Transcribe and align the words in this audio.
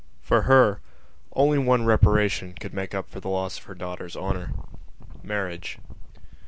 For 0.23 0.41
her 0.49 0.81
only 1.33 1.59
one 1.59 1.85
reparation 1.85 2.53
could 2.53 2.73
make 2.73 2.95
up 2.95 3.07
for 3.07 3.19
the 3.19 3.29
loss 3.29 3.59
of 3.59 3.65
her 3.65 3.75
daughter's 3.75 4.17
honour: 4.17 4.49
marriage. 5.21 5.77